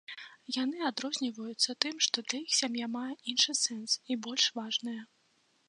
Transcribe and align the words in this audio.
Яны 0.63 0.77
адрозніваюцца 0.89 1.75
тым, 1.85 1.95
што 2.07 2.17
для 2.29 2.39
іх 2.45 2.57
сям'я 2.61 2.89
мае 2.97 3.13
іншы 3.35 3.51
сэнс 3.63 3.91
і 4.15 4.21
больш 4.27 4.51
важная. 4.57 4.99